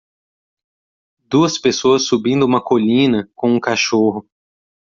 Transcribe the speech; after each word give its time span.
Duas 1.29 1.59
pessoas 1.59 2.07
subindo 2.07 2.43
uma 2.47 2.59
colina 2.59 3.29
com 3.35 3.51
um 3.53 3.59
cachorro. 3.59 4.27